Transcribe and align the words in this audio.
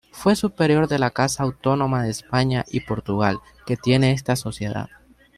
Fue 0.11 0.35
superior 0.35 0.87
de 0.87 0.97
la 0.97 1.11
casa 1.11 1.43
autónoma 1.43 2.01
de 2.01 2.09
España 2.09 2.65
y 2.71 2.79
Portugal 2.79 3.37
que 3.67 3.77
tiene 3.77 4.13
esta 4.13 4.35
Sociedad. 4.35 4.89